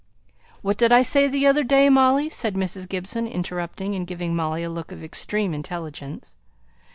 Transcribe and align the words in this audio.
"What 0.63 0.77
did 0.79 0.91
I 0.91 1.03
say 1.03 1.27
the 1.27 1.45
other 1.45 1.63
day, 1.63 1.87
Molly?" 1.87 2.27
said 2.27 2.55
Mrs. 2.55 2.89
Gibson, 2.89 3.27
interrupting, 3.27 3.93
and 3.93 4.07
giving 4.07 4.35
Molly 4.35 4.63
a 4.63 4.67
look 4.71 4.91
of 4.91 5.03
extreme 5.03 5.53
intelligence. 5.53 6.37